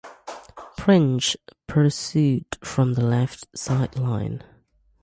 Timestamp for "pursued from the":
1.67-3.05